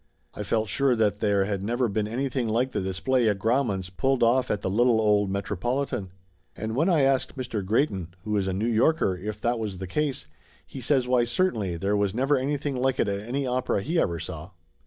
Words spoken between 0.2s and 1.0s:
I felt sure